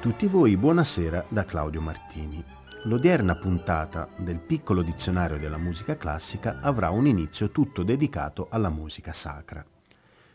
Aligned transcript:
Tutti 0.00 0.26
voi, 0.26 0.56
buonasera 0.56 1.26
da 1.28 1.44
Claudio 1.44 1.82
Martini. 1.82 2.42
L'odierna 2.84 3.34
puntata 3.34 4.08
del 4.16 4.40
piccolo 4.40 4.80
dizionario 4.80 5.38
della 5.38 5.58
musica 5.58 5.98
classica 5.98 6.58
avrà 6.62 6.88
un 6.88 7.06
inizio 7.06 7.50
tutto 7.50 7.82
dedicato 7.82 8.46
alla 8.48 8.70
musica 8.70 9.12
sacra. 9.12 9.62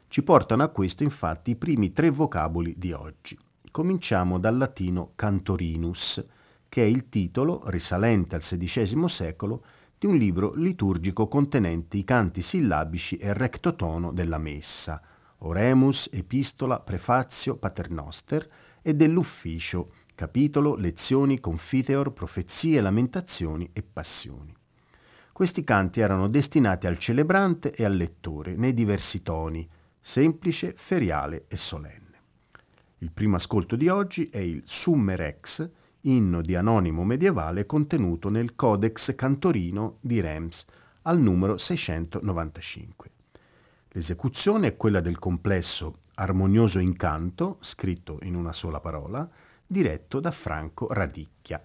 Ci 0.07 0.21
portano 0.21 0.61
a 0.61 0.67
questo 0.67 1.01
infatti 1.01 1.49
i 1.49 1.55
primi 1.55 1.91
tre 1.91 2.11
vocaboli 2.11 2.75
di 2.77 2.91
oggi. 2.91 3.35
Cominciamo 3.71 4.37
dal 4.37 4.55
latino 4.55 5.13
cantorinus, 5.15 6.23
che 6.70 6.84
è 6.84 6.85
il 6.85 7.09
titolo, 7.09 7.63
risalente 7.65 8.35
al 8.35 8.41
XVI 8.41 9.09
secolo, 9.09 9.63
di 9.97 10.05
un 10.05 10.15
libro 10.15 10.53
liturgico 10.53 11.27
contenente 11.27 11.97
i 11.97 12.03
canti 12.03 12.43
sillabici 12.43 13.18
e 13.18 13.34
rectotono 13.34 14.12
della 14.12 14.37
messa, 14.37 15.01
oremus, 15.40 16.07
epistola, 16.12 16.79
prefazio, 16.79 17.55
paternoster, 17.55 18.47
e 18.87 18.93
dell'ufficio, 18.93 19.93
capitolo, 20.13 20.75
lezioni, 20.75 21.39
confiteor, 21.39 22.13
profezie, 22.13 22.81
lamentazioni 22.81 23.67
e 23.73 23.81
passioni. 23.81 24.55
Questi 25.33 25.63
canti 25.63 26.01
erano 26.01 26.27
destinati 26.27 26.85
al 26.85 26.99
celebrante 26.99 27.71
e 27.71 27.83
al 27.83 27.95
lettore 27.95 28.55
nei 28.55 28.75
diversi 28.75 29.23
toni, 29.23 29.67
semplice, 29.99 30.73
feriale 30.77 31.45
e 31.47 31.57
solenne. 31.57 32.21
Il 32.99 33.11
primo 33.11 33.37
ascolto 33.37 33.75
di 33.75 33.87
oggi 33.87 34.29
è 34.29 34.37
il 34.37 34.61
Summer 34.65 35.19
Ex, 35.19 35.67
inno 36.01 36.41
di 36.43 36.53
anonimo 36.53 37.03
medievale 37.03 37.65
contenuto 37.65 38.29
nel 38.29 38.53
Codex 38.53 39.15
Cantorino 39.15 39.97
di 39.99 40.21
Reims 40.21 40.63
al 41.01 41.19
numero 41.19 41.57
695. 41.57 43.09
L'esecuzione 43.89 44.67
è 44.67 44.77
quella 44.77 44.99
del 45.01 45.17
complesso 45.17 46.01
Armonioso 46.16 46.80
incanto, 46.80 47.58
scritto 47.60 48.20
in 48.24 48.35
una 48.35 48.54
sola 48.54 48.80
parola, 48.80 49.30
diretto 49.66 50.20
da 50.20 50.32
Franco 50.32 50.88
Radicchia. 50.91 51.62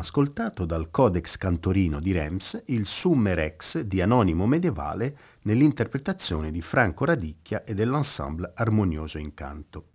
Ascoltato 0.00 0.64
dal 0.64 0.90
Codex 0.90 1.36
Cantorino 1.36 2.00
di 2.00 2.12
Rems 2.12 2.62
il 2.68 2.86
Summer 2.86 3.38
Ex 3.38 3.80
di 3.80 4.00
Anonimo 4.00 4.46
Medievale 4.46 5.14
nell'interpretazione 5.42 6.50
di 6.50 6.62
Franco 6.62 7.04
Radicchia 7.04 7.64
e 7.64 7.74
dell'ensemble 7.74 8.50
Armonioso 8.54 9.18
Incanto. 9.18 9.88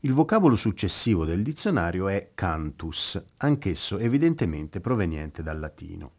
Il 0.00 0.12
vocabolo 0.12 0.54
successivo 0.54 1.24
del 1.24 1.42
dizionario 1.42 2.06
è 2.06 2.30
cantus, 2.32 3.20
anch'esso 3.38 3.98
evidentemente 3.98 4.80
proveniente 4.80 5.42
dal 5.42 5.58
latino. 5.58 6.12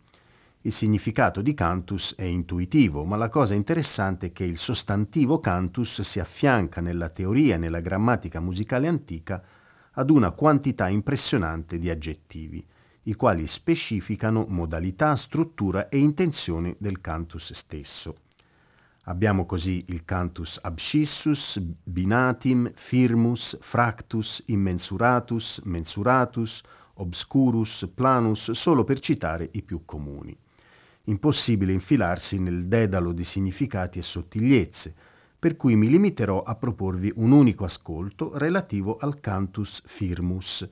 Il 0.63 0.73
significato 0.73 1.41
di 1.41 1.53
cantus 1.53 2.15
è 2.17 2.23
intuitivo, 2.23 3.05
ma 3.05 3.15
la 3.15 3.29
cosa 3.29 3.53
interessante 3.53 4.25
è 4.25 4.31
che 4.33 4.43
il 4.43 4.57
sostantivo 4.57 5.39
cantus 5.39 6.01
si 6.01 6.19
affianca 6.19 6.81
nella 6.81 7.07
teoria 7.07 7.55
e 7.55 7.59
nella 7.59 7.79
grammatica 7.79 8.41
musicale 8.41 8.89
antica 8.89 9.41
ad 9.93 10.09
una 10.09 10.31
quantità 10.31 10.89
impressionante 10.89 11.77
di 11.77 11.89
aggettivi, 11.89 12.67
i 13.03 13.13
quali 13.15 13.47
specificano 13.47 14.45
modalità, 14.47 15.15
struttura 15.15 15.89
e 15.89 15.97
intenzione 15.97 16.75
del 16.79 17.01
cantus 17.01 17.53
stesso. 17.53 18.15
Abbiamo 19.03 19.45
così 19.45 19.83
il 19.87 20.05
cantus 20.05 20.59
abscissus, 20.61 21.59
binatim, 21.59 22.71
firmus, 22.75 23.57
fractus, 23.59 24.43
immensuratus, 24.47 25.61
mensuratus, 25.63 26.61
obscurus, 26.95 27.89
planus, 27.93 28.51
solo 28.51 28.83
per 28.83 28.99
citare 28.99 29.49
i 29.53 29.63
più 29.63 29.83
comuni 29.85 30.37
impossibile 31.09 31.73
infilarsi 31.73 32.39
nel 32.39 32.67
dedalo 32.67 33.11
di 33.11 33.23
significati 33.23 33.99
e 33.99 34.03
sottigliezze, 34.03 34.93
per 35.37 35.55
cui 35.55 35.75
mi 35.75 35.89
limiterò 35.89 36.43
a 36.43 36.55
proporvi 36.55 37.11
un 37.15 37.31
unico 37.31 37.65
ascolto 37.65 38.37
relativo 38.37 38.97
al 38.97 39.19
cantus 39.19 39.81
firmus, 39.85 40.67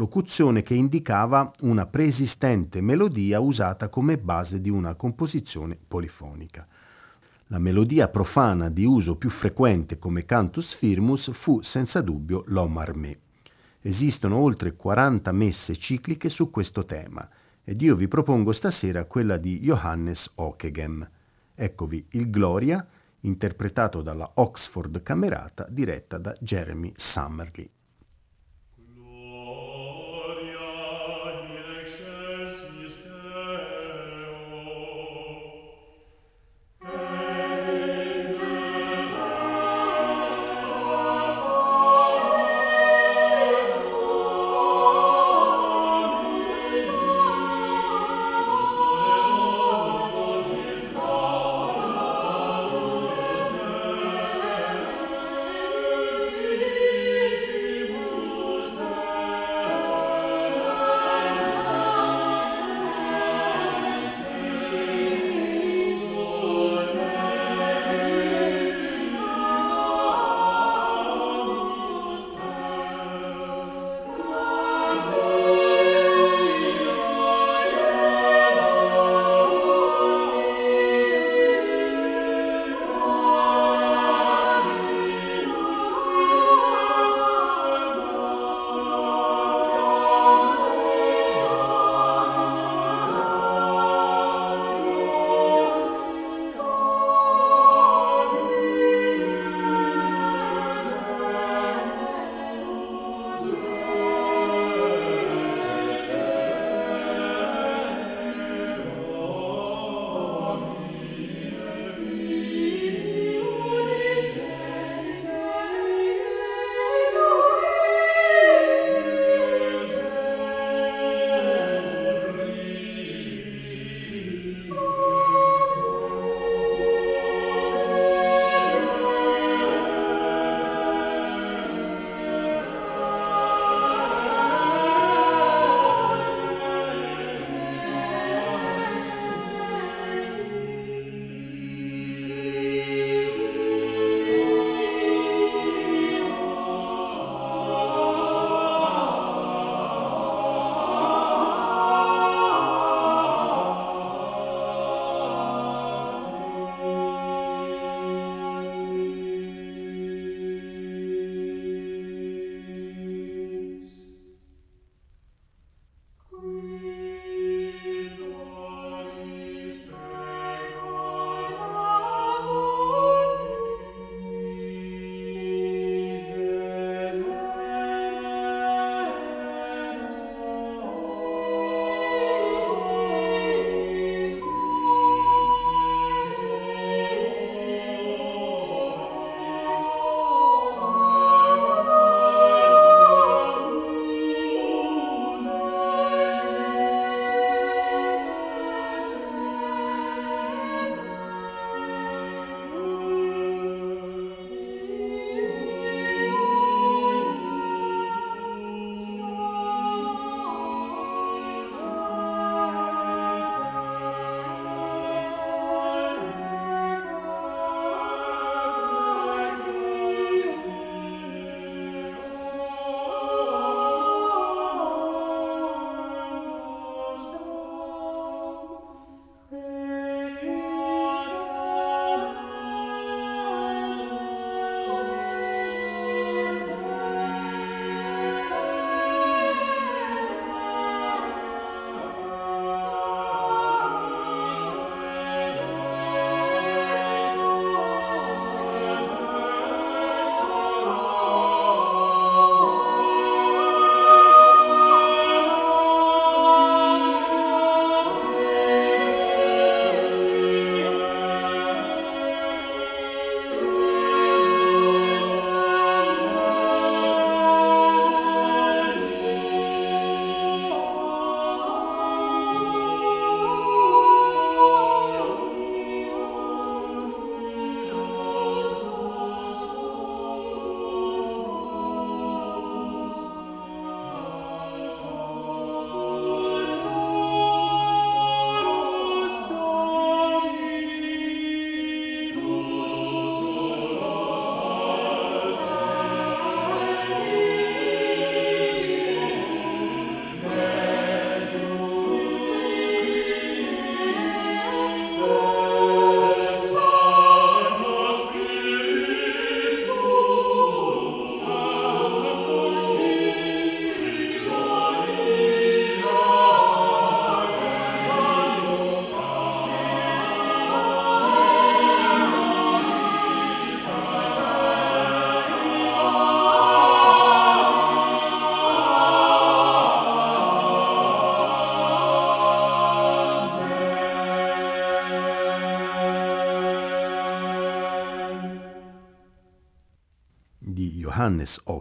locuzione 0.00 0.62
che 0.62 0.72
indicava 0.72 1.52
una 1.60 1.84
preesistente 1.84 2.80
melodia 2.80 3.38
usata 3.38 3.90
come 3.90 4.16
base 4.16 4.58
di 4.58 4.70
una 4.70 4.94
composizione 4.94 5.76
polifonica. 5.76 6.66
La 7.48 7.58
melodia 7.58 8.08
profana 8.08 8.70
di 8.70 8.86
uso 8.86 9.16
più 9.16 9.28
frequente 9.28 9.98
come 9.98 10.24
cantus 10.24 10.72
firmus 10.72 11.32
fu 11.32 11.60
senza 11.60 12.00
dubbio 12.00 12.44
l'Homme 12.46 12.80
Armé. 12.80 13.18
Esistono 13.82 14.38
oltre 14.38 14.74
40 14.74 15.32
messe 15.32 15.76
cicliche 15.76 16.30
su 16.30 16.48
questo 16.48 16.86
tema, 16.86 17.28
ed 17.62 17.82
io 17.82 17.94
vi 17.94 18.08
propongo 18.08 18.52
stasera 18.52 19.04
quella 19.04 19.36
di 19.36 19.60
Johannes 19.60 20.30
Okegem. 20.36 21.10
Eccovi 21.54 22.06
il 22.12 22.30
Gloria, 22.30 22.86
interpretato 23.20 24.00
dalla 24.00 24.30
Oxford 24.36 25.02
Camerata, 25.02 25.66
diretta 25.68 26.16
da 26.16 26.34
Jeremy 26.40 26.90
Summerly. 26.96 27.70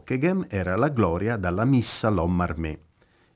Johannes 0.10 0.18
Ockeghem 0.18 0.46
era 0.50 0.76
la 0.76 0.90
gloria 0.90 1.38
dalla 1.38 1.66
Missa 1.66 2.10
L'Homme 2.10 2.80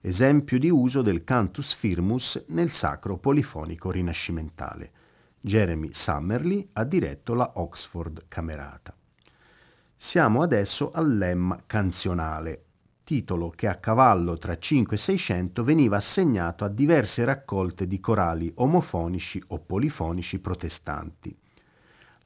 esempio 0.01 0.57
di 0.57 0.71
uso 0.71 1.03
del 1.03 1.23
cantus 1.23 1.71
firmus 1.75 2.45
nel 2.47 2.71
sacro 2.71 3.17
polifonico 3.17 3.91
rinascimentale. 3.91 4.91
Jeremy 5.39 5.89
Summerly 5.93 6.67
ha 6.73 6.83
diretto 6.83 7.35
la 7.35 7.51
Oxford 7.55 8.25
Camerata. 8.27 8.95
Siamo 9.95 10.41
adesso 10.41 10.89
al 10.91 11.15
lemma 11.15 11.61
canzionale, 11.65 12.63
titolo 13.03 13.51
che 13.51 13.67
a 13.67 13.75
cavallo 13.75 14.35
tra 14.37 14.57
5 14.57 14.95
e 14.95 14.99
600 14.99 15.63
veniva 15.63 15.97
assegnato 15.97 16.65
a 16.65 16.69
diverse 16.69 17.23
raccolte 17.23 17.85
di 17.85 17.99
corali 17.99 18.51
omofonici 18.55 19.41
o 19.49 19.59
polifonici 19.59 20.39
protestanti. 20.39 21.37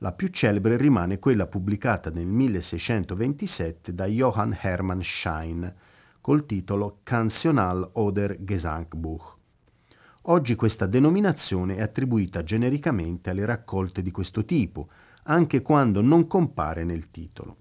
La 0.01 0.13
più 0.13 0.27
celebre 0.27 0.77
rimane 0.77 1.17
quella 1.17 1.47
pubblicata 1.47 2.11
nel 2.11 2.27
1627 2.27 3.95
da 3.95 4.05
Johann 4.05 4.51
Hermann 4.61 4.99
Schein, 4.99 5.73
col 6.21 6.45
titolo 6.45 6.99
Cancional 7.01 7.89
oder 7.93 8.37
Gesangbuch. 8.39 9.37
Oggi 10.23 10.53
questa 10.53 10.85
denominazione 10.85 11.77
è 11.77 11.81
attribuita 11.81 12.43
genericamente 12.43 13.31
alle 13.31 13.45
raccolte 13.45 14.03
di 14.03 14.11
questo 14.11 14.45
tipo, 14.45 14.87
anche 15.23 15.63
quando 15.63 16.01
non 16.01 16.27
compare 16.27 16.83
nel 16.83 17.09
titolo. 17.09 17.57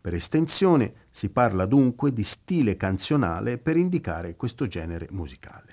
Per 0.00 0.14
estensione 0.14 0.94
si 1.10 1.30
parla 1.30 1.66
dunque 1.66 2.12
di 2.12 2.22
stile 2.22 2.76
canzionale 2.76 3.58
per 3.58 3.76
indicare 3.76 4.36
questo 4.36 4.68
genere 4.68 5.08
musicale. 5.10 5.71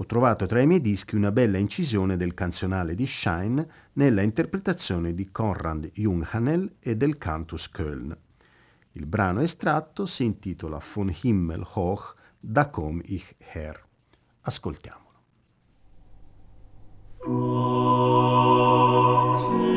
Ho 0.00 0.06
trovato 0.06 0.46
tra 0.46 0.60
i 0.60 0.66
miei 0.66 0.80
dischi 0.80 1.16
una 1.16 1.32
bella 1.32 1.58
incisione 1.58 2.16
del 2.16 2.32
canzionale 2.32 2.94
di 2.94 3.04
Schein 3.04 3.66
nella 3.94 4.22
interpretazione 4.22 5.12
di 5.12 5.28
Konrad 5.32 5.90
Junghanel 5.92 6.76
e 6.78 6.96
del 6.96 7.18
Cantus 7.18 7.68
Köln. 7.68 8.16
Il 8.92 9.06
brano 9.06 9.40
estratto 9.40 10.06
si 10.06 10.24
intitola 10.24 10.80
Von 10.94 11.12
Himmel 11.22 11.66
hoch, 11.74 12.14
da 12.38 12.70
komm 12.70 13.00
ich 13.06 13.34
her. 13.38 13.84
Ascoltiamolo. 14.42 15.06
Vom 17.24 19.67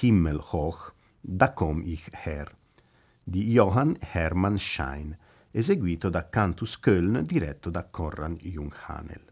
Himmel 0.00 0.40
hoch, 0.52 0.94
da 1.20 1.52
komm 1.52 1.82
ich 1.84 2.08
her, 2.12 2.54
di 3.22 3.50
Johann 3.50 3.94
Hermann 3.98 4.56
Schein, 4.58 5.16
eseguito 5.50 6.10
da 6.10 6.28
Cantus 6.28 6.78
Köln 6.78 7.22
diretto 7.22 7.70
da 7.70 7.84
Conrad 7.84 8.38
Junghanel. 8.40 9.24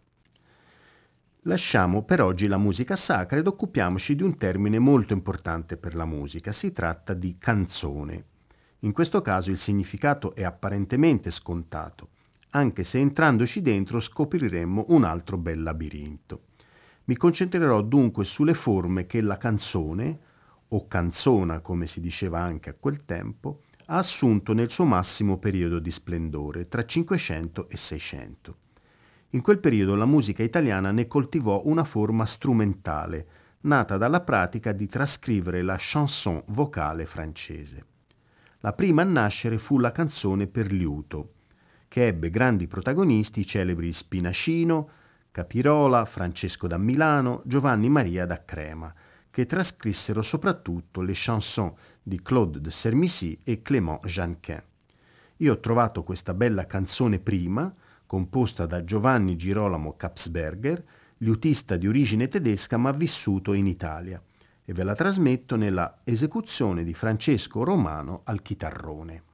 Lasciamo 1.43 2.03
per 2.05 2.23
oggi 2.23 2.47
la 2.47 2.57
musica 2.57 2.97
sacra 2.97 3.39
ed 3.39 3.47
occupiamoci 3.47 4.17
di 4.17 4.23
un 4.23 4.35
termine 4.37 4.79
molto 4.79 5.13
importante 5.13 5.77
per 5.77 5.95
la 5.95 6.07
musica. 6.07 6.53
Si 6.53 6.73
tratta 6.73 7.13
di 7.13 7.37
canzone. 7.39 8.25
In 8.81 8.93
questo 8.93 9.21
caso 9.21 9.51
il 9.51 9.59
significato 9.59 10.35
è 10.35 10.43
apparentemente 10.43 11.31
scontato, 11.31 12.09
anche 12.51 12.85
se 12.85 12.99
entrandoci 12.99 13.61
dentro 13.61 14.01
scopriremmo 14.01 14.87
un 14.89 15.05
altro 15.05 15.37
bel 15.37 15.63
labirinto. 15.63 16.45
Mi 17.05 17.17
concentrerò 17.17 17.83
dunque 17.83 18.25
sulle 18.25 18.55
forme 18.55 19.05
che 19.05 19.21
la 19.21 19.37
canzone, 19.37 20.19
o 20.69 20.87
canzona 20.87 21.61
come 21.61 21.87
si 21.87 22.01
diceva 22.01 22.41
anche 22.41 22.71
a 22.71 22.77
quel 22.79 23.05
tempo, 23.05 23.63
ha 23.87 23.99
assunto 23.99 24.53
nel 24.53 24.71
suo 24.71 24.85
massimo 24.85 25.39
periodo 25.39 25.79
di 25.79 25.91
splendore, 25.91 26.69
tra 26.69 26.85
500 26.85 27.69
e 27.69 27.77
600. 27.77 28.57
In 29.31 29.43
quel 29.43 29.59
periodo 29.59 29.95
la 29.95 30.07
musica 30.07 30.43
italiana 30.43 30.91
ne 30.91 31.07
coltivò 31.07 31.63
una 31.65 31.85
forma 31.85 32.25
strumentale, 32.25 33.27
nata 33.63 33.97
dalla 33.97 34.21
pratica 34.21 34.73
di 34.73 34.87
trascrivere 34.87 35.63
la 35.63 35.77
chanson 35.79 36.43
vocale 36.49 37.05
francese. 37.05 37.87
La 38.61 38.73
prima 38.73 39.03
a 39.03 39.07
nascere 39.07 39.59
fu 39.59 39.79
la 39.79 39.93
canzone 39.93 40.47
per 40.47 40.73
liuto, 40.73 41.33
che 41.89 42.07
ebbe 42.07 42.31
grandi 42.31 42.67
protagonisti 42.67 43.41
i 43.41 43.47
celebri 43.47 43.93
Spinacino, 43.93 44.89
Capirola, 45.31 46.05
Francesco 46.05 46.67
da 46.67 46.79
Milano, 46.79 47.43
Giovanni 47.45 47.89
Maria 47.89 48.25
da 48.25 48.45
Crema, 48.45 48.95
che 49.35 49.47
trascrissero 49.47 50.23
soprattutto 50.23 51.03
le 51.03 51.11
chanson 51.13 51.75
di 52.01 52.23
Claude 52.23 52.61
de 52.61 52.71
Sermissy 52.71 53.41
e 53.43 53.63
Clément 53.63 54.07
Janquin. 54.07 54.63
Io 55.39 55.53
ho 55.53 55.59
trovato 55.59 56.05
questa 56.05 56.35
bella 56.35 56.67
canzone 56.67 57.19
prima, 57.19 57.75
composta 58.07 58.65
da 58.65 58.85
Giovanni 58.85 59.35
Girolamo 59.35 59.97
Kapsberger, 59.97 60.85
liutista 61.17 61.77
di 61.77 61.89
origine 61.89 62.29
tedesca 62.29 62.77
ma 62.77 62.93
vissuto 62.93 63.55
in 63.55 63.67
Italia, 63.67 64.23
e 64.65 64.73
ve 64.73 64.85
la 64.85 64.95
trasmetto 64.95 65.57
nella 65.57 66.03
esecuzione 66.05 66.85
di 66.85 66.95
Francesco 66.95 67.65
Romano 67.65 68.21
al 68.27 68.41
chitarrone. 68.41 69.34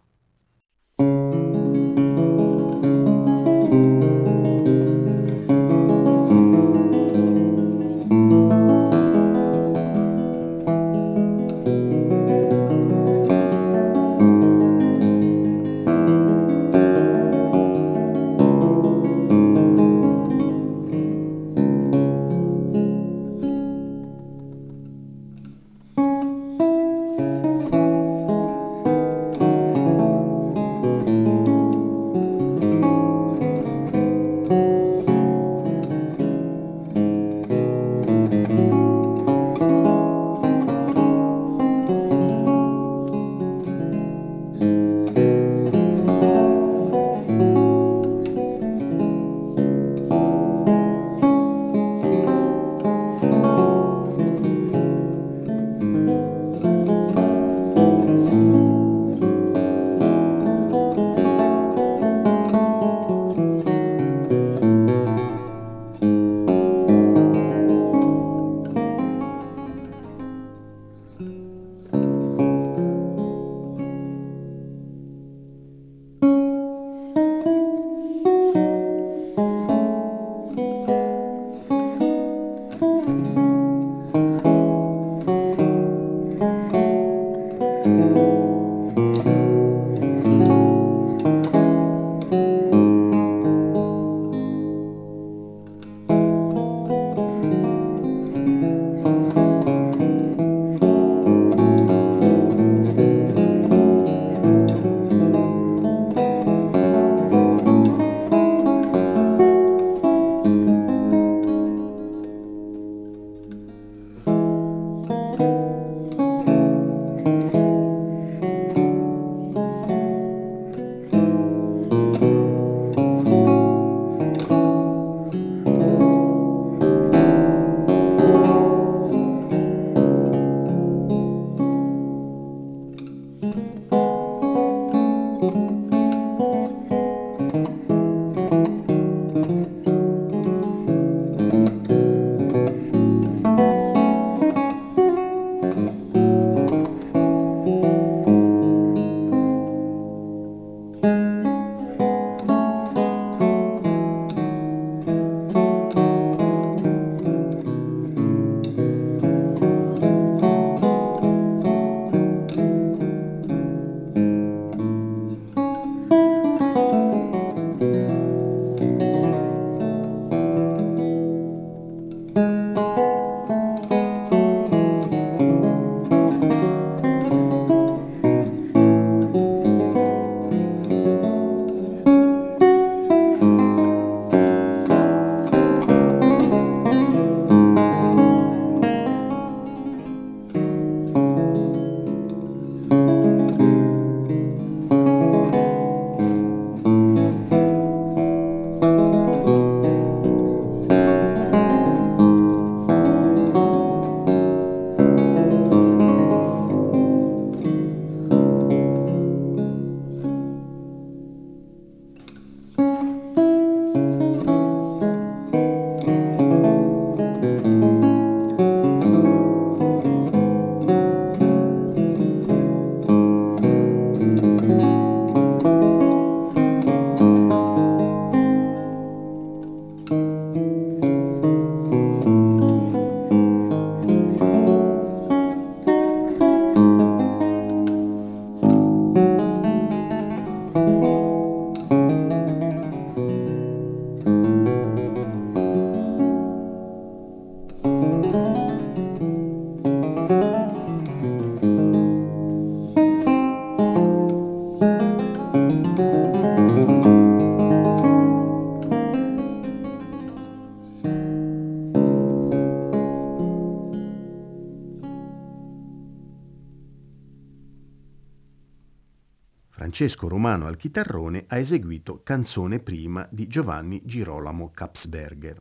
Francesco 270.01 270.29
Romano 270.29 270.67
al 270.67 270.77
chitarrone 270.77 271.45
ha 271.49 271.59
eseguito 271.59 272.23
Canzone 272.23 272.79
prima 272.79 273.29
di 273.31 273.47
Giovanni 273.47 274.01
Girolamo 274.03 274.71
Kapsberger. 274.71 275.61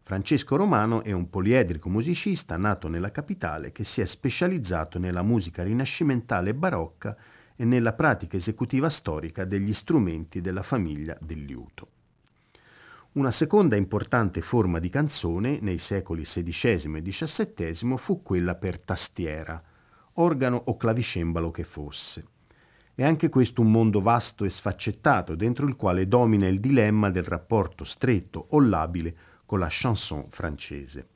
Francesco 0.00 0.54
Romano 0.54 1.02
è 1.02 1.10
un 1.10 1.28
poliedrico 1.28 1.88
musicista 1.88 2.56
nato 2.56 2.86
nella 2.86 3.10
capitale 3.10 3.72
che 3.72 3.82
si 3.82 4.00
è 4.00 4.04
specializzato 4.04 5.00
nella 5.00 5.24
musica 5.24 5.64
rinascimentale 5.64 6.54
barocca 6.54 7.16
e 7.56 7.64
nella 7.64 7.92
pratica 7.92 8.36
esecutiva 8.36 8.88
storica 8.88 9.44
degli 9.44 9.72
strumenti 9.72 10.40
della 10.40 10.62
famiglia 10.62 11.18
del 11.20 11.42
liuto. 11.42 11.88
Una 13.14 13.32
seconda 13.32 13.74
importante 13.74 14.40
forma 14.40 14.78
di 14.78 14.88
canzone 14.88 15.58
nei 15.62 15.78
secoli 15.78 16.22
XVI 16.22 16.94
e 16.94 17.02
XVII 17.02 17.98
fu 17.98 18.22
quella 18.22 18.54
per 18.54 18.78
tastiera, 18.78 19.60
organo 20.12 20.62
o 20.66 20.76
clavicembalo 20.76 21.50
che 21.50 21.64
fosse. 21.64 22.29
È 23.00 23.04
anche 23.04 23.30
questo 23.30 23.62
un 23.62 23.70
mondo 23.70 24.02
vasto 24.02 24.44
e 24.44 24.50
sfaccettato 24.50 25.34
dentro 25.34 25.66
il 25.66 25.74
quale 25.74 26.06
domina 26.06 26.46
il 26.48 26.60
dilemma 26.60 27.08
del 27.08 27.22
rapporto 27.22 27.82
stretto 27.82 28.48
o 28.50 28.60
labile 28.60 29.16
con 29.46 29.58
la 29.58 29.68
chanson 29.70 30.26
francese. 30.28 31.06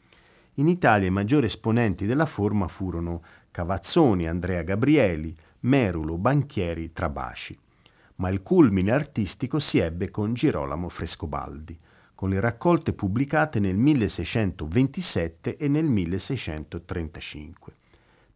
In 0.55 0.69
Italia 0.69 1.09
i 1.09 1.11
maggiori 1.11 1.45
esponenti 1.45 2.07
della 2.07 2.25
forma 2.25 2.69
furono 2.69 3.23
Cavazzoni, 3.51 4.27
Andrea 4.27 4.63
Gabrieli, 4.63 5.37
Merulo, 5.61 6.17
Banchieri, 6.17 6.95
Trabaci. 6.95 7.55
Ma 8.15 8.31
il 8.31 8.43
culmine 8.43 8.91
artistico 8.91 9.59
si 9.59 9.77
ebbe 9.77 10.11
con 10.11 10.33
Girolamo 10.33 10.89
Frescobaldi, 10.89 11.79
con 12.15 12.31
le 12.31 12.41
raccolte 12.41 12.95
pubblicate 12.95 13.61
nel 13.61 13.77
1627 13.77 15.59
e 15.59 15.69
nel 15.69 15.85
1635. 15.85 17.84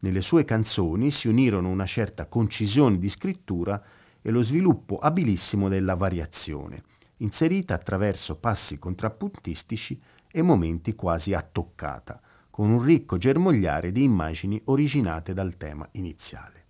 Nelle 0.01 0.21
sue 0.21 0.45
canzoni 0.45 1.11
si 1.11 1.27
unirono 1.27 1.69
una 1.69 1.87
certa 1.87 2.27
concisione 2.27 2.99
di 2.99 3.09
scrittura 3.09 3.83
e 4.23 4.31
lo 4.31 4.43
sviluppo 4.43 4.99
abilissimo 4.99 5.69
della 5.69 5.97
variazione, 5.97 6.83
inserita 7.19 7.75
attraverso 7.75 8.37
passi 8.37 8.79
contrappuntistici 8.79 10.01
e 10.31 10.43
momenti 10.43 10.95
quasi 10.95 11.35
a 11.35 11.41
toccata, 11.41 12.21
con 12.51 12.71
un 12.71 12.83
ricco 12.83 13.17
germogliare 13.17 13.91
di 13.91 14.03
immagini 14.03 14.61
originate 14.67 15.33
dal 15.35 15.57
tema 15.57 15.89
iniziale. 15.93 16.67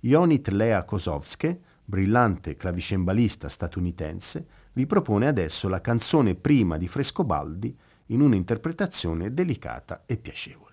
Ionit 0.00 0.48
Lea 0.48 0.84
Kosovske, 0.84 1.60
brillante 1.84 2.56
clavicembalista 2.56 3.48
statunitense, 3.48 4.46
vi 4.74 4.86
propone 4.86 5.26
adesso 5.26 5.68
la 5.68 5.80
canzone 5.80 6.34
prima 6.34 6.76
di 6.76 6.88
Frescobaldi 6.88 7.76
in 8.06 8.20
un'interpretazione 8.20 9.32
delicata 9.32 10.02
e 10.06 10.16
piacevole. 10.16 10.63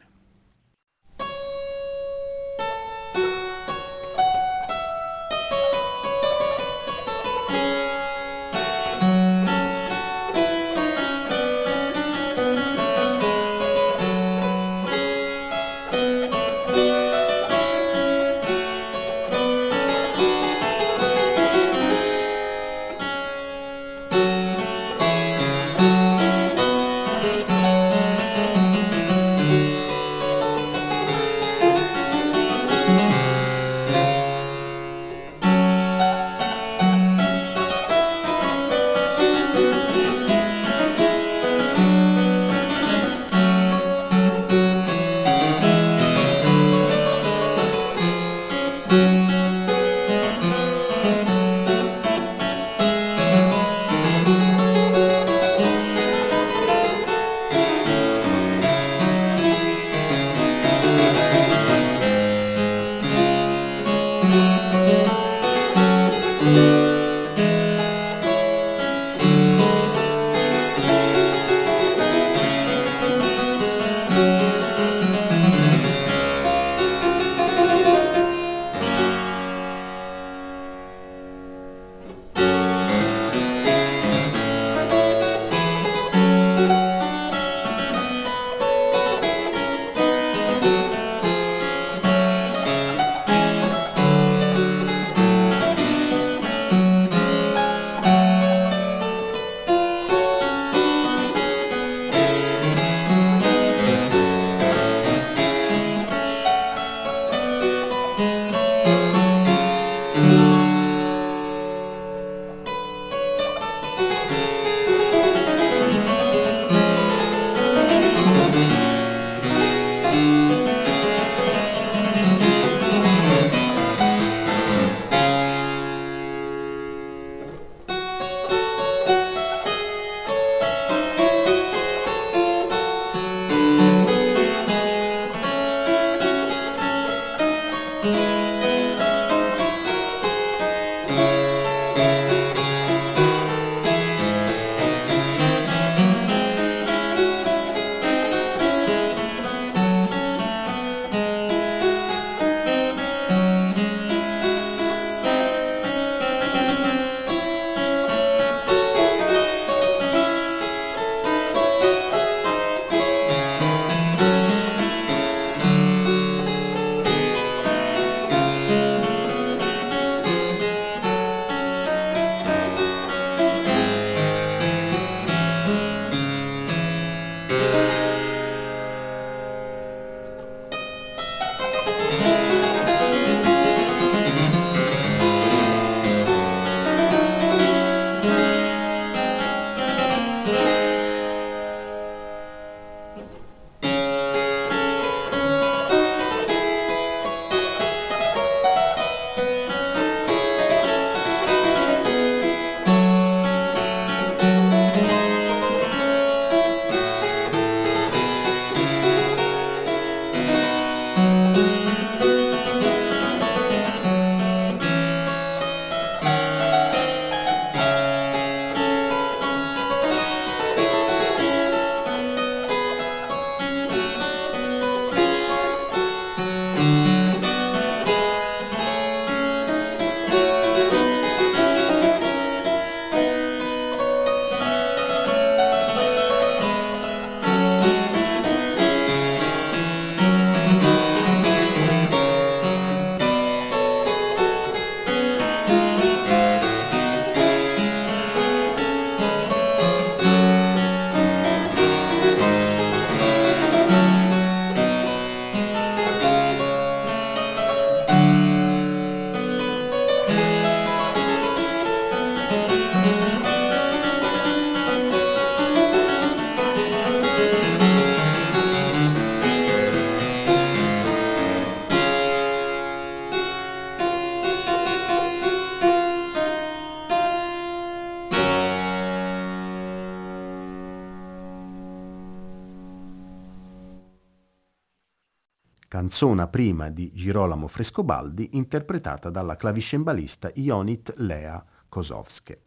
Canzona 286.22 286.48
prima 286.48 286.90
di 286.92 287.12
Girolamo 287.12 287.66
Frescobaldi 287.66 288.50
interpretata 288.52 289.32
dalla 289.32 289.56
clavicembalista 289.56 290.52
Ionit 290.54 291.16
Lea 291.18 291.66
Kosovske. 291.90 292.62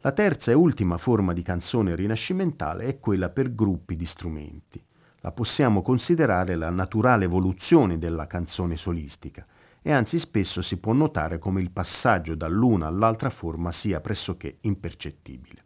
La 0.00 0.12
terza 0.12 0.50
e 0.50 0.54
ultima 0.54 0.98
forma 0.98 1.32
di 1.32 1.40
canzone 1.40 1.94
rinascimentale 1.94 2.84
è 2.84 3.00
quella 3.00 3.30
per 3.30 3.54
gruppi 3.54 3.96
di 3.96 4.04
strumenti. 4.04 4.84
La 5.20 5.32
possiamo 5.32 5.80
considerare 5.80 6.54
la 6.54 6.68
naturale 6.68 7.24
evoluzione 7.24 7.96
della 7.96 8.26
canzone 8.26 8.76
solistica 8.76 9.46
e 9.80 9.90
anzi 9.90 10.18
spesso 10.18 10.60
si 10.60 10.76
può 10.76 10.92
notare 10.92 11.38
come 11.38 11.62
il 11.62 11.70
passaggio 11.70 12.34
dall'una 12.34 12.88
all'altra 12.88 13.30
forma 13.30 13.72
sia 13.72 14.02
pressoché 14.02 14.58
impercettibile. 14.60 15.64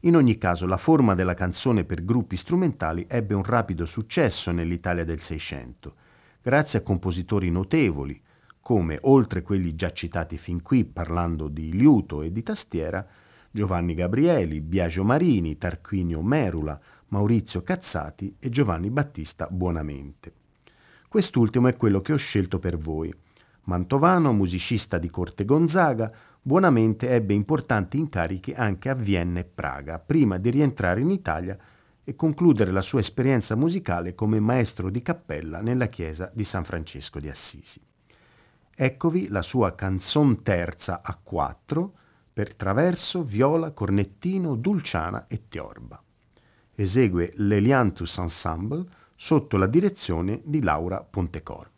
In 0.00 0.16
ogni 0.16 0.36
caso, 0.36 0.66
la 0.66 0.78
forma 0.78 1.14
della 1.14 1.34
canzone 1.34 1.84
per 1.84 2.04
gruppi 2.04 2.34
strumentali 2.34 3.06
ebbe 3.08 3.34
un 3.34 3.44
rapido 3.44 3.86
successo 3.86 4.50
nell'Italia 4.50 5.04
del 5.04 5.20
Seicento, 5.20 5.94
grazie 6.44 6.80
a 6.80 6.82
compositori 6.82 7.50
notevoli, 7.50 8.20
come, 8.60 8.98
oltre 9.04 9.40
quelli 9.40 9.74
già 9.74 9.90
citati 9.92 10.36
fin 10.36 10.60
qui 10.60 10.84
parlando 10.84 11.48
di 11.48 11.72
liuto 11.72 12.20
e 12.20 12.32
di 12.32 12.42
tastiera, 12.42 13.06
Giovanni 13.50 13.94
Gabrieli, 13.94 14.60
Biagio 14.60 15.04
Marini, 15.04 15.56
Tarquinio 15.56 16.20
Merula, 16.20 16.78
Maurizio 17.08 17.62
Cazzati 17.62 18.36
e 18.38 18.50
Giovanni 18.50 18.90
Battista 18.90 19.48
Buonamente. 19.50 20.34
Quest'ultimo 21.08 21.68
è 21.68 21.76
quello 21.76 22.02
che 22.02 22.12
ho 22.12 22.16
scelto 22.16 22.58
per 22.58 22.76
voi. 22.76 23.10
Mantovano, 23.62 24.34
musicista 24.34 24.98
di 24.98 25.08
corte 25.08 25.46
Gonzaga, 25.46 26.12
Buonamente 26.42 27.08
ebbe 27.08 27.32
importanti 27.32 27.96
incarichi 27.96 28.52
anche 28.52 28.90
a 28.90 28.94
Vienna 28.94 29.40
e 29.40 29.44
Praga, 29.44 29.98
prima 29.98 30.36
di 30.36 30.50
rientrare 30.50 31.00
in 31.00 31.08
Italia 31.08 31.56
e 32.04 32.14
concludere 32.14 32.70
la 32.70 32.82
sua 32.82 33.00
esperienza 33.00 33.56
musicale 33.56 34.14
come 34.14 34.38
maestro 34.38 34.90
di 34.90 35.02
cappella 35.02 35.60
nella 35.60 35.86
chiesa 35.88 36.30
di 36.32 36.44
San 36.44 36.64
Francesco 36.64 37.18
di 37.18 37.28
Assisi. 37.28 37.80
Eccovi 38.76 39.28
la 39.28 39.42
sua 39.42 39.74
canzon 39.74 40.42
terza 40.42 41.00
a 41.02 41.18
quattro 41.20 41.92
per 42.32 42.54
traverso, 42.54 43.22
viola, 43.22 43.70
cornettino, 43.70 44.56
dulciana 44.56 45.26
e 45.28 45.48
tiorba. 45.48 46.02
Esegue 46.74 47.32
l'Eliantus 47.36 48.18
Ensemble 48.18 48.84
sotto 49.14 49.56
la 49.56 49.66
direzione 49.66 50.42
di 50.44 50.60
Laura 50.60 51.02
Pontecorvo. 51.02 51.72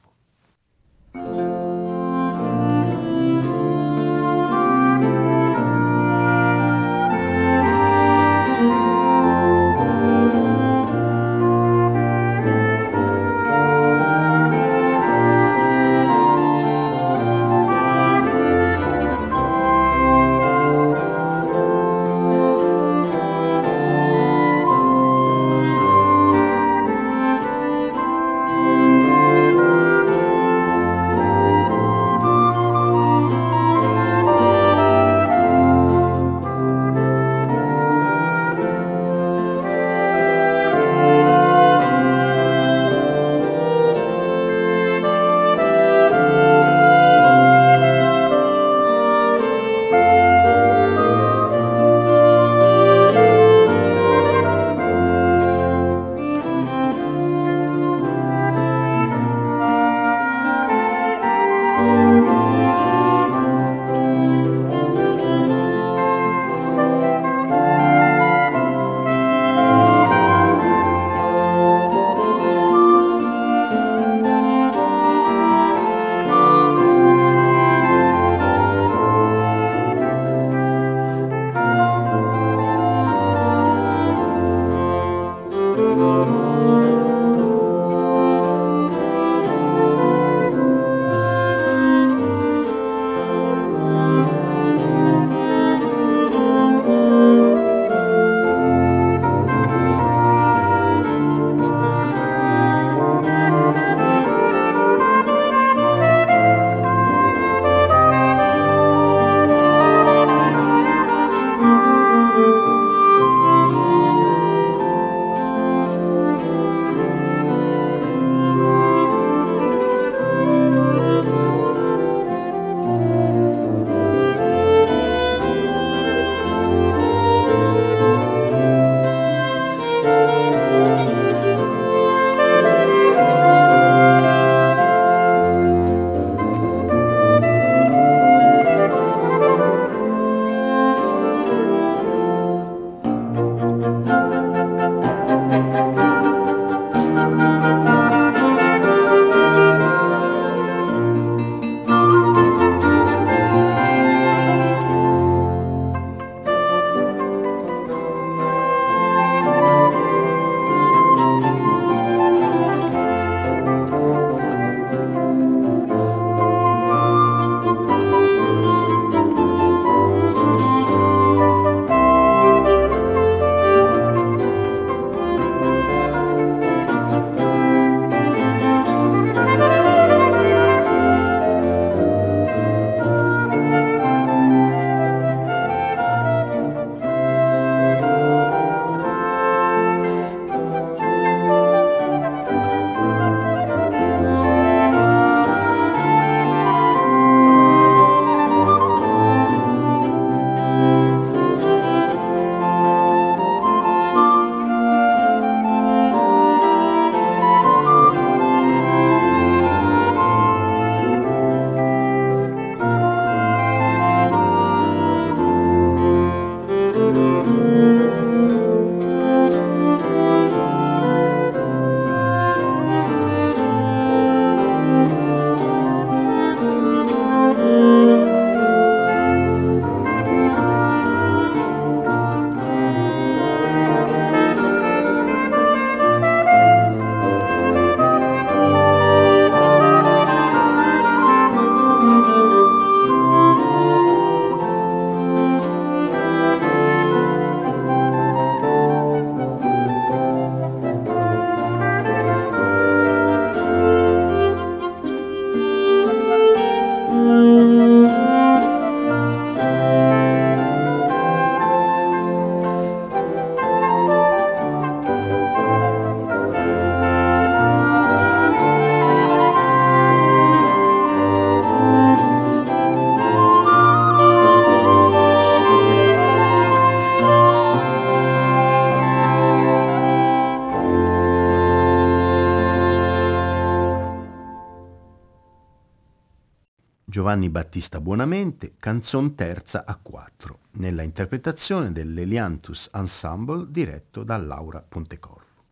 Giovanni 287.27 287.51
Battista 287.51 288.01
Buonamente, 288.01 288.75
canzon 288.79 289.35
terza 289.35 289.85
a 289.85 289.99
quattro, 290.01 290.61
nella 290.75 291.03
interpretazione 291.03 291.91
dell'Eliantus 291.91 292.89
Ensemble 292.93 293.67
diretto 293.69 294.23
da 294.23 294.37
Laura 294.37 294.81
Pontecorvo. 294.81 295.65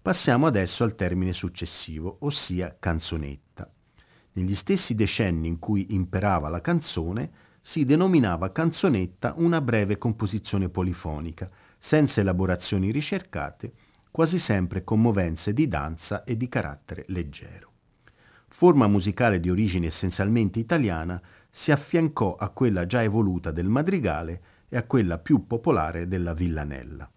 Passiamo 0.00 0.46
adesso 0.46 0.82
al 0.82 0.94
termine 0.94 1.34
successivo, 1.34 2.16
ossia 2.20 2.74
canzonetta. 2.80 3.70
Negli 4.32 4.54
stessi 4.54 4.94
decenni 4.94 5.48
in 5.48 5.58
cui 5.58 5.88
imperava 5.90 6.48
la 6.48 6.62
canzone, 6.62 7.30
si 7.60 7.84
denominava 7.84 8.50
canzonetta 8.50 9.34
una 9.36 9.60
breve 9.60 9.98
composizione 9.98 10.70
polifonica, 10.70 11.50
senza 11.76 12.22
elaborazioni 12.22 12.90
ricercate, 12.90 13.74
quasi 14.10 14.38
sempre 14.38 14.82
con 14.82 14.98
movenze 14.98 15.52
di 15.52 15.68
danza 15.68 16.24
e 16.24 16.38
di 16.38 16.48
carattere 16.48 17.04
leggero. 17.08 17.69
Forma 18.52 18.88
musicale 18.88 19.38
di 19.38 19.48
origine 19.48 19.86
essenzialmente 19.86 20.58
italiana, 20.58 21.22
si 21.48 21.70
affiancò 21.70 22.34
a 22.34 22.50
quella 22.50 22.84
già 22.84 23.02
evoluta 23.02 23.52
del 23.52 23.68
madrigale 23.68 24.42
e 24.68 24.76
a 24.76 24.82
quella 24.82 25.18
più 25.18 25.46
popolare 25.46 26.08
della 26.08 26.34
villanella. 26.34 27.10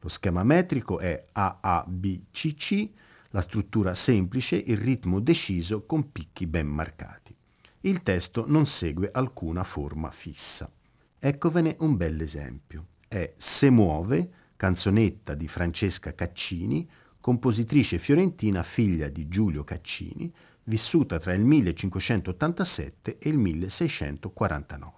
Lo 0.00 0.08
schema 0.08 0.42
metrico 0.42 0.98
è 0.98 1.26
AABCC, 1.32 2.90
la 3.30 3.40
struttura 3.40 3.94
semplice, 3.94 4.56
il 4.56 4.76
ritmo 4.76 5.20
deciso 5.20 5.86
con 5.86 6.12
picchi 6.12 6.46
ben 6.46 6.66
marcati. 6.66 7.34
Il 7.82 8.02
testo 8.02 8.44
non 8.46 8.66
segue 8.66 9.10
alcuna 9.12 9.64
forma 9.64 10.10
fissa. 10.10 10.70
Eccovene 11.18 11.76
un 11.80 11.96
bel 11.96 12.20
esempio. 12.20 12.88
È 13.08 13.32
Se 13.36 13.70
muove, 13.70 14.30
canzonetta 14.56 15.34
di 15.34 15.48
Francesca 15.48 16.14
Caccini, 16.14 16.86
compositrice 17.20 17.98
fiorentina 17.98 18.62
figlia 18.62 19.08
di 19.08 19.28
Giulio 19.28 19.64
Caccini, 19.64 20.30
vissuta 20.64 21.18
tra 21.18 21.32
il 21.32 21.42
1587 21.42 23.18
e 23.18 23.28
il 23.28 23.38
1649. 23.38 24.92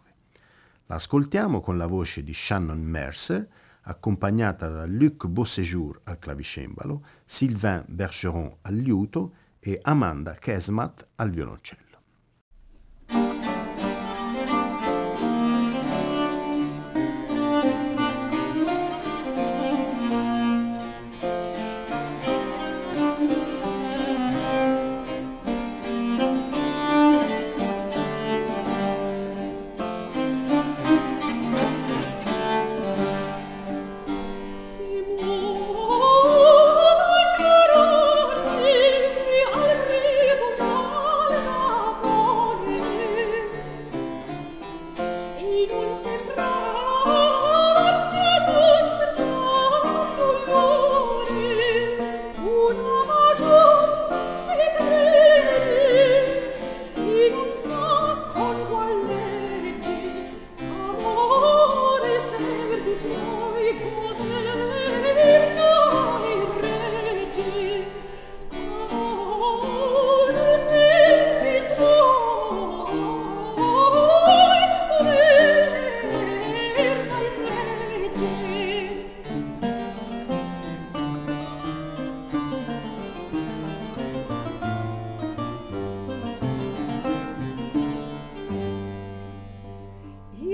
La 0.87 0.95
ascoltiamo 0.97 1.61
con 1.61 1.77
la 1.77 1.87
voce 1.87 2.23
di 2.23 2.33
Shannon 2.33 2.81
Mercer, 2.81 3.49
accompagnata 3.83 4.69
da 4.69 4.87
Luc 4.87 5.27
Beauséjour 5.27 6.01
al 6.05 6.19
clavicembalo, 6.19 7.05
Sylvain 7.25 7.85
Bergeron 7.87 8.57
al 8.63 8.75
liuto 8.75 9.35
e 9.59 9.79
Amanda 9.83 10.35
Kesmat 10.35 11.07
al 11.17 11.31
violoncello. 11.31 11.86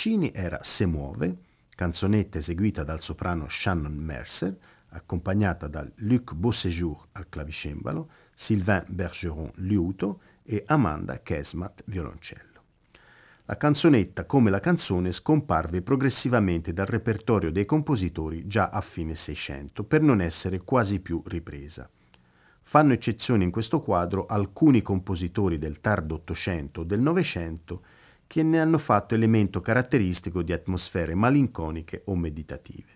Caccini 0.00 0.32
era 0.32 0.62
Se 0.62 0.86
muove, 0.86 1.36
canzonetta 1.76 2.38
eseguita 2.38 2.84
dal 2.84 3.02
soprano 3.02 3.50
Shannon 3.50 3.92
Mercer, 3.92 4.56
accompagnata 4.92 5.68
da 5.68 5.86
Luc 5.96 6.32
Beauséjour 6.32 7.08
al 7.12 7.28
clavicembalo, 7.28 8.08
Sylvain 8.32 8.86
Bergeron 8.88 9.50
liuto 9.56 10.22
e 10.42 10.62
Amanda 10.68 11.20
Kesmat 11.20 11.82
violoncello. 11.84 12.62
La 13.44 13.58
canzonetta, 13.58 14.24
come 14.24 14.48
la 14.48 14.58
canzone, 14.58 15.12
scomparve 15.12 15.82
progressivamente 15.82 16.72
dal 16.72 16.86
repertorio 16.86 17.52
dei 17.52 17.66
compositori 17.66 18.46
già 18.46 18.70
a 18.70 18.80
fine 18.80 19.14
Seicento, 19.14 19.84
per 19.84 20.00
non 20.00 20.22
essere 20.22 20.60
quasi 20.60 21.00
più 21.00 21.22
ripresa. 21.26 21.86
Fanno 22.62 22.94
eccezione 22.94 23.44
in 23.44 23.50
questo 23.50 23.82
quadro 23.82 24.24
alcuni 24.24 24.80
compositori 24.80 25.58
del 25.58 25.82
tardo 25.82 26.14
Ottocento 26.14 26.80
o 26.80 26.84
del 26.84 27.00
Novecento 27.00 27.82
che 28.30 28.44
ne 28.44 28.60
hanno 28.60 28.78
fatto 28.78 29.16
elemento 29.16 29.60
caratteristico 29.60 30.44
di 30.44 30.52
atmosfere 30.52 31.16
malinconiche 31.16 32.02
o 32.04 32.14
meditative. 32.14 32.86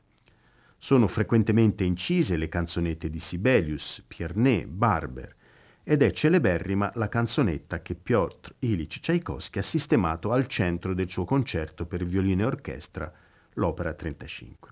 Sono 0.78 1.09
frequentemente 1.09 1.82
incise 1.82 2.37
le 2.37 2.49
canzonette 2.49 3.11
di 3.11 3.18
Sibelius, 3.18 4.05
Pierné, 4.07 4.64
Barber 4.64 5.35
ed 5.82 6.05
è 6.05 6.12
celeberrima 6.12 6.93
la 6.95 7.09
canzonetta 7.09 7.82
che 7.82 7.97
Piotr 7.97 8.55
Ilyich 8.61 9.01
Tchaikovsky 9.01 9.59
ha 9.59 9.62
sistemato 9.62 10.30
al 10.30 10.47
centro 10.47 10.95
del 10.95 11.11
suo 11.11 11.24
concerto 11.24 11.85
per 11.85 12.05
violino 12.05 12.43
e 12.43 12.47
orchestra, 12.47 13.12
l'Opera 13.55 13.93
35. 13.93 14.70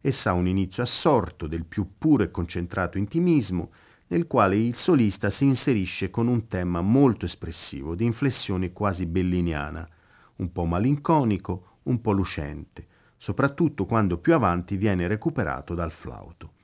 Essa 0.00 0.30
ha 0.30 0.32
un 0.32 0.48
inizio 0.48 0.82
assorto 0.82 1.46
del 1.46 1.64
più 1.64 1.92
puro 1.96 2.24
e 2.24 2.32
concentrato 2.32 2.98
intimismo, 2.98 3.70
nel 4.08 4.26
quale 4.26 4.56
il 4.56 4.74
solista 4.74 5.30
si 5.30 5.44
inserisce 5.44 6.10
con 6.10 6.28
un 6.28 6.46
tema 6.46 6.80
molto 6.80 7.24
espressivo, 7.24 7.94
di 7.94 8.04
inflessione 8.04 8.72
quasi 8.72 9.06
belliniana, 9.06 9.88
un 10.36 10.52
po' 10.52 10.64
malinconico, 10.64 11.78
un 11.84 12.00
po' 12.00 12.12
lucente, 12.12 12.86
soprattutto 13.16 13.86
quando 13.86 14.18
più 14.18 14.34
avanti 14.34 14.76
viene 14.76 15.06
recuperato 15.06 15.74
dal 15.74 15.92
flauto. 15.92 16.54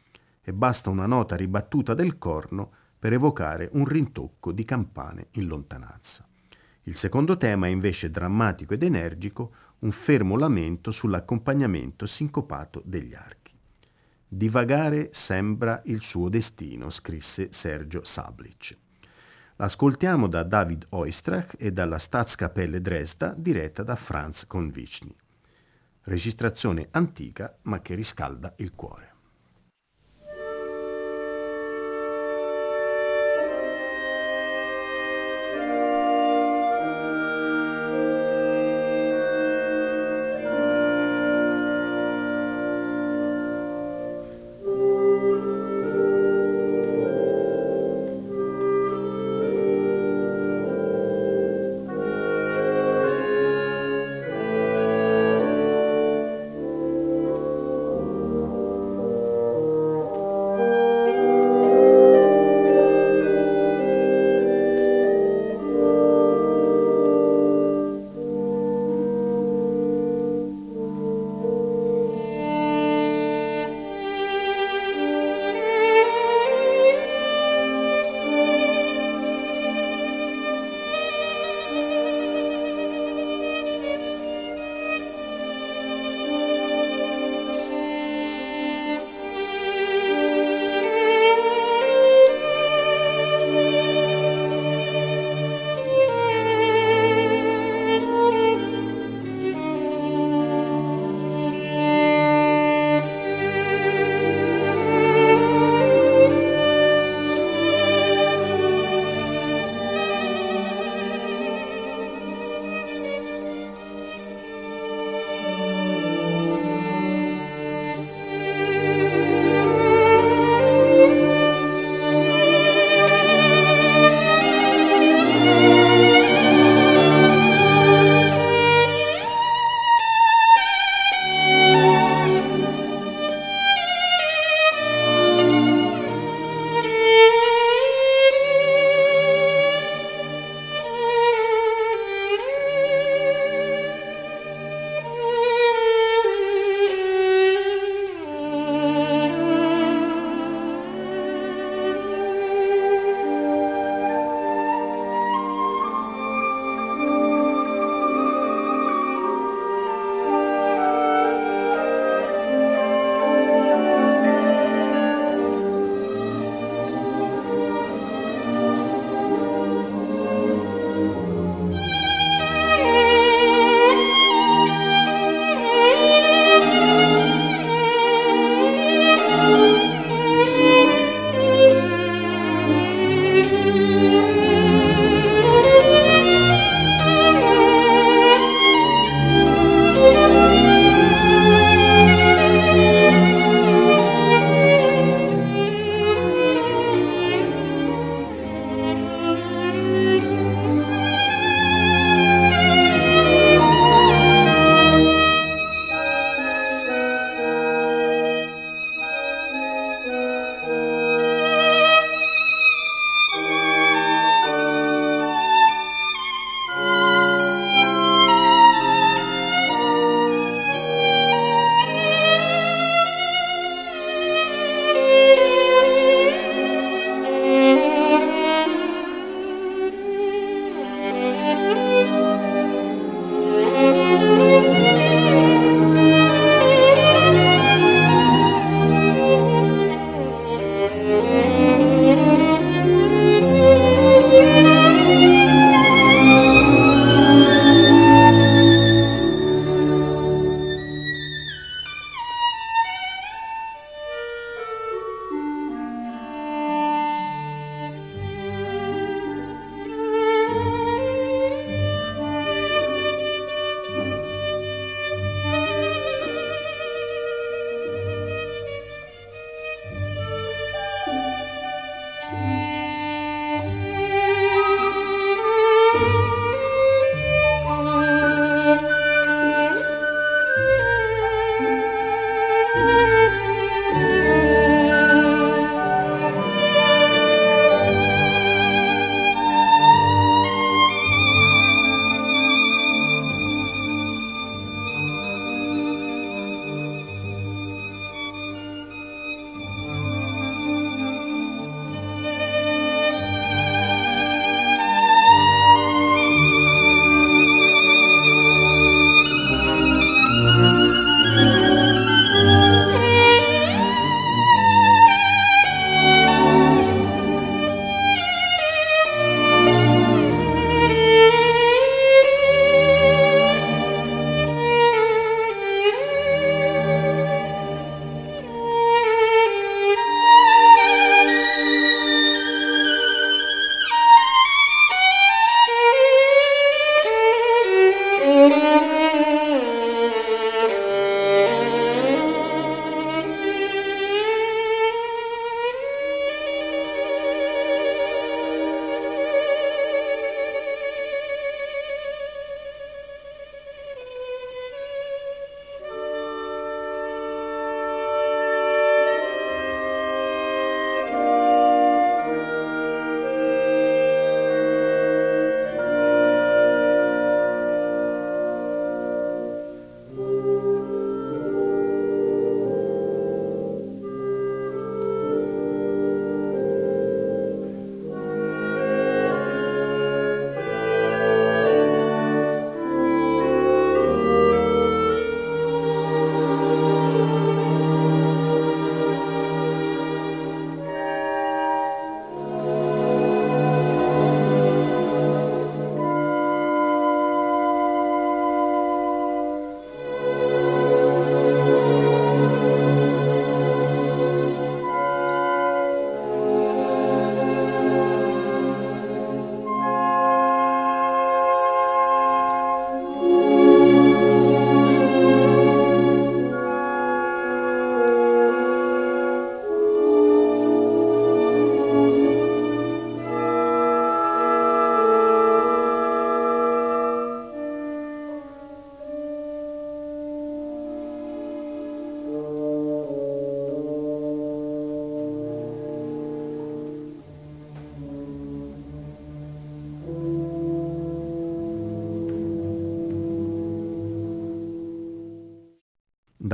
E 0.42 0.52
basta 0.52 0.90
una 0.90 1.06
nota 1.06 1.36
ribattuta 1.36 1.94
del 1.94 2.18
corno 2.18 2.70
per 2.98 3.12
evocare 3.12 3.68
un 3.72 3.84
rintocco 3.84 4.52
di 4.52 4.64
campane 4.64 5.28
in 5.32 5.46
lontananza. 5.46 6.26
Il 6.82 6.96
secondo 6.96 7.36
tema 7.36 7.66
è 7.66 7.70
invece 7.70 8.10
drammatico 8.10 8.74
ed 8.74 8.82
energico, 8.82 9.52
un 9.80 9.92
fermo 9.92 10.36
lamento 10.36 10.90
sull'accompagnamento 10.90 12.06
sincopato 12.06 12.82
degli 12.84 13.14
archi. 13.14 13.37
Divagare 14.30 15.08
sembra 15.12 15.80
il 15.86 16.02
suo 16.02 16.28
destino, 16.28 16.90
scrisse 16.90 17.48
Sergio 17.50 18.04
Sablic. 18.04 18.76
L'ascoltiamo 19.56 20.28
da 20.28 20.42
David 20.42 20.86
Oistrach 20.90 21.54
e 21.58 21.72
dalla 21.72 21.98
Staatskapelle 21.98 22.82
Dresda 22.82 23.34
diretta 23.34 23.82
da 23.82 23.96
Franz 23.96 24.46
Konvichny. 24.46 25.16
Registrazione 26.02 26.88
antica 26.90 27.56
ma 27.62 27.80
che 27.80 27.94
riscalda 27.94 28.52
il 28.58 28.74
cuore. 28.74 29.07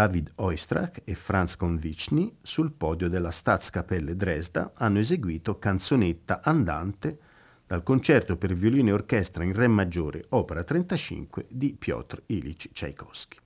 David 0.05 0.33
Oistrakh 0.37 1.01
e 1.05 1.15
Franz 1.15 1.57
Konvichny 1.57 2.37
sul 2.43 2.73
podio 2.73 3.09
della 3.09 3.31
Staatskapelle 3.31 4.15
Dresda 4.15 4.73
hanno 4.75 4.99
eseguito 4.99 5.59
Canzonetta 5.59 6.43
andante 6.43 7.19
dal 7.67 7.83
concerto 7.83 8.37
per 8.37 8.53
violino 8.53 8.91
e 8.91 8.93
orchestra 8.93 9.45
in 9.45 9.55
Re 9.55 9.67
maggiore, 9.67 10.27
opera 10.31 10.63
35 10.63 11.47
di 11.49 11.73
Piotr 11.73 12.23
Ilyich 12.27 12.71
Tchaikovsky. 12.71 13.39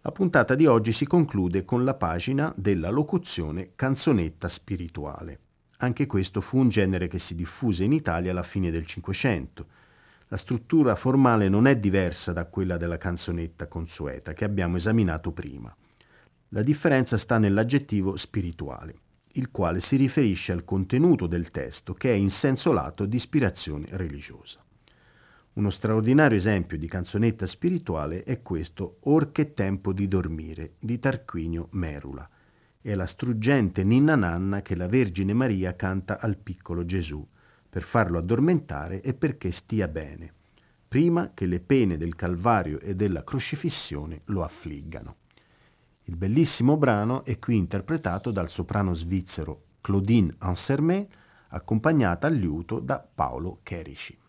La 0.00 0.10
puntata 0.10 0.54
di 0.54 0.64
oggi 0.64 0.90
si 0.90 1.06
conclude 1.06 1.66
con 1.66 1.84
la 1.84 1.96
pagina 1.96 2.50
della 2.56 2.88
locuzione 2.88 3.72
canzonetta 3.74 4.48
spirituale. 4.48 5.38
Anche 5.80 6.06
questo 6.06 6.40
fu 6.40 6.56
un 6.60 6.70
genere 6.70 7.08
che 7.08 7.18
si 7.18 7.34
diffuse 7.34 7.84
in 7.84 7.92
Italia 7.92 8.30
alla 8.30 8.42
fine 8.42 8.70
del 8.70 8.86
Cinquecento. 8.86 9.66
La 10.32 10.38
struttura 10.38 10.96
formale 10.96 11.50
non 11.50 11.66
è 11.66 11.76
diversa 11.76 12.32
da 12.32 12.46
quella 12.46 12.78
della 12.78 12.96
canzonetta 12.96 13.68
consueta 13.68 14.32
che 14.32 14.46
abbiamo 14.46 14.78
esaminato 14.78 15.30
prima. 15.30 15.76
La 16.48 16.62
differenza 16.62 17.18
sta 17.18 17.36
nell'aggettivo 17.36 18.16
spirituale, 18.16 18.94
il 19.32 19.50
quale 19.50 19.80
si 19.80 19.96
riferisce 19.96 20.52
al 20.52 20.64
contenuto 20.64 21.26
del 21.26 21.50
testo 21.50 21.92
che 21.92 22.12
è 22.12 22.14
in 22.14 22.30
senso 22.30 22.72
lato 22.72 23.04
di 23.04 23.16
ispirazione 23.16 23.84
religiosa. 23.90 24.64
Uno 25.52 25.68
straordinario 25.68 26.38
esempio 26.38 26.78
di 26.78 26.88
canzonetta 26.88 27.44
spirituale 27.44 28.22
è 28.22 28.40
questo 28.40 29.00
Or 29.00 29.32
che 29.32 29.52
tempo 29.52 29.92
di 29.92 30.08
dormire 30.08 30.76
di 30.78 30.98
Tarquinio 30.98 31.68
Merula. 31.72 32.26
È 32.80 32.94
la 32.94 33.04
struggente 33.04 33.84
ninna 33.84 34.14
nanna 34.14 34.62
che 34.62 34.76
la 34.76 34.88
Vergine 34.88 35.34
Maria 35.34 35.76
canta 35.76 36.18
al 36.18 36.38
piccolo 36.38 36.86
Gesù 36.86 37.22
per 37.72 37.84
farlo 37.84 38.18
addormentare 38.18 39.00
e 39.00 39.14
perché 39.14 39.50
stia 39.50 39.88
bene, 39.88 40.30
prima 40.86 41.30
che 41.32 41.46
le 41.46 41.58
pene 41.58 41.96
del 41.96 42.14
Calvario 42.14 42.78
e 42.78 42.94
della 42.94 43.24
crocifissione 43.24 44.20
lo 44.26 44.42
affliggano. 44.42 45.16
Il 46.02 46.16
bellissimo 46.16 46.76
brano 46.76 47.24
è 47.24 47.38
qui 47.38 47.56
interpretato 47.56 48.30
dal 48.30 48.50
soprano 48.50 48.92
svizzero 48.92 49.62
Claudine 49.80 50.34
Ansermet, 50.40 51.16
accompagnata 51.48 52.26
al 52.26 52.34
liuto 52.34 52.78
da 52.78 53.00
Paolo 53.00 53.60
Cherici. 53.62 54.21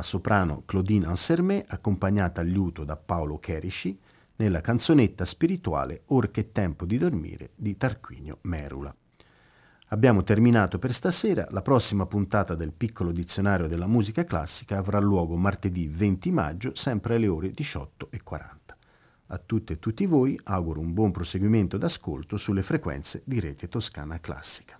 La 0.00 0.02
soprano 0.02 0.62
Claudine 0.64 1.06
Ansermé 1.06 1.62
accompagnata 1.68 2.40
al 2.40 2.46
liuto 2.46 2.84
da 2.84 2.96
Paolo 2.96 3.38
Cherisci 3.38 3.98
nella 4.36 4.62
canzonetta 4.62 5.26
spirituale 5.26 6.04
Or 6.06 6.30
che 6.30 6.52
tempo 6.52 6.86
di 6.86 6.96
dormire 6.96 7.50
di 7.54 7.76
Tarquinio 7.76 8.38
Merula. 8.42 8.94
Abbiamo 9.88 10.22
terminato 10.22 10.78
per 10.78 10.94
stasera, 10.94 11.46
la 11.50 11.60
prossima 11.60 12.06
puntata 12.06 12.54
del 12.54 12.72
piccolo 12.72 13.12
dizionario 13.12 13.66
della 13.68 13.86
musica 13.86 14.24
classica 14.24 14.78
avrà 14.78 15.00
luogo 15.00 15.36
martedì 15.36 15.86
20 15.86 16.30
maggio, 16.30 16.74
sempre 16.74 17.16
alle 17.16 17.28
ore 17.28 17.50
18.40. 17.50 18.54
A 19.26 19.38
tutte 19.38 19.74
e 19.74 19.78
tutti 19.78 20.06
voi 20.06 20.38
auguro 20.44 20.80
un 20.80 20.94
buon 20.94 21.10
proseguimento 21.10 21.76
d'ascolto 21.76 22.38
sulle 22.38 22.62
frequenze 22.62 23.20
di 23.26 23.38
Rete 23.38 23.68
Toscana 23.68 24.18
Classica. 24.18 24.79